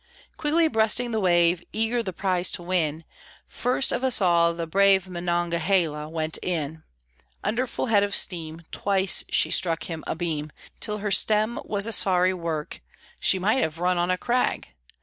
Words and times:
Quickly 0.35 0.67
breasting 0.67 1.11
the 1.11 1.19
wave, 1.19 1.61
Eager 1.71 2.01
the 2.01 2.11
prize 2.11 2.51
to 2.53 2.63
win, 2.63 3.03
First 3.45 3.91
of 3.91 4.03
us 4.03 4.19
all 4.19 4.51
the 4.55 4.65
brave 4.65 5.07
Monongahela 5.07 6.09
went 6.09 6.39
in 6.41 6.81
Under 7.43 7.67
full 7.67 7.85
head 7.85 8.01
of 8.01 8.15
steam; 8.15 8.63
Twice 8.71 9.23
she 9.29 9.51
struck 9.51 9.83
him 9.83 10.03
abeam, 10.07 10.51
Till 10.79 10.97
her 11.05 11.11
stem 11.11 11.59
was 11.65 11.85
a 11.85 11.93
sorry 11.93 12.33
work 12.33 12.81
(She 13.19 13.37
might 13.37 13.61
have 13.61 13.77
run 13.77 13.99
on 13.99 14.09
a 14.09 14.17
crag!) 14.17 14.69